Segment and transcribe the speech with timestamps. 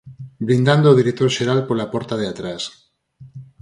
[0.47, 2.61] Blindando o director xeral pola porta de atrás.